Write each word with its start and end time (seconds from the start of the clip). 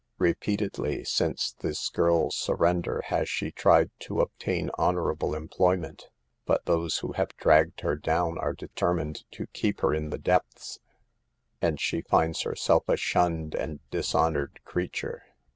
Repeatedly 0.17 1.03
since 1.03 1.51
this 1.59 1.87
girl's 1.89 2.35
surrender, 2.35 3.03
has 3.09 3.29
she 3.29 3.51
tried 3.51 3.91
to 3.99 4.19
obtain 4.19 4.71
honorable 4.75 5.35
employment, 5.35 6.07
but 6.47 6.65
those 6.65 6.97
who 6.97 7.11
have 7.11 7.37
dragged 7.37 7.81
her 7.81 7.95
down 7.95 8.35
are 8.39 8.53
deter 8.53 8.95
mined 8.95 9.25
to 9.29 9.45
keep 9.53 9.81
her 9.81 9.93
in 9.93 10.09
the 10.09 10.17
depths, 10.17 10.79
and 11.61 11.79
she 11.79 12.01
finds 12.01 12.41
herself 12.41 12.89
a 12.89 12.97
shunned 12.97 13.53
and 13.53 13.79
dishonored 13.91 14.59
creature. 14.65 15.21